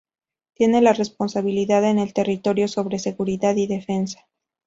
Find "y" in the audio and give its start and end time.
3.55-3.67